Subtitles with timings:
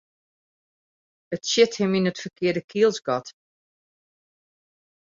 [1.35, 3.27] It sjit him yn it ferkearde kielsgat.